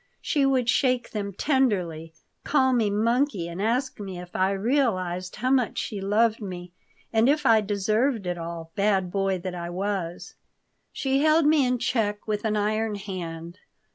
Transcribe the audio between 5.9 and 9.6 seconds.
loved me and if I deserved it all, bad boy that